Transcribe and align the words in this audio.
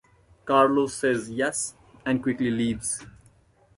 Carlos 0.45 0.95
says 0.95 1.29
"yes" 1.29 1.75
and 2.07 2.23
quickly 2.23 2.49
leaves. 2.49 3.05